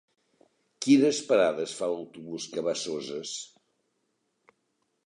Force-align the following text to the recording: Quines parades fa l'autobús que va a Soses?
Quines 0.85 1.19
parades 1.33 1.75
fa 1.81 1.91
l'autobús 1.93 2.49
que 2.55 2.65
va 2.69 2.75
a 2.75 2.81
Soses? 2.87 3.39